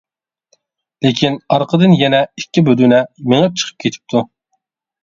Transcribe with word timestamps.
لېكىن 1.07 1.37
ئارقىدىن 1.57 1.93
يەنە 2.01 2.23
ئىككى 2.41 2.65
بۆدۈنە 2.71 3.05
مېڭىپ 3.31 3.63
چىقىپ 3.65 3.79
كېتىپتۇ. 3.87 4.27